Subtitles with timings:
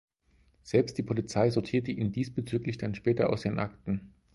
[0.63, 4.15] Selbst die Polizei sortierte ihn diesbezüglich dann später aus den Akten.